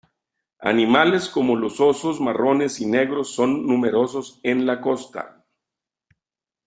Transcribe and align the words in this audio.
Animales 0.61 1.29
como 1.29 1.55
los 1.55 1.79
osos 1.79 2.19
marrones 2.19 2.79
y 2.81 2.87
negros 2.87 3.35
son 3.35 3.67
numerosos 3.67 4.39
en 4.41 4.65
la 4.65 4.81
costa. 4.81 5.45